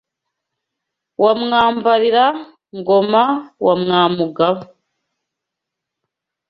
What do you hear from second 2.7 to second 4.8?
ngoma wa Mwamugaba